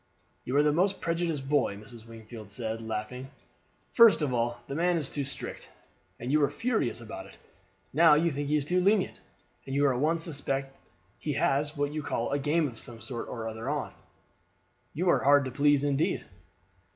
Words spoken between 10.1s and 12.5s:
suspect he has what you call a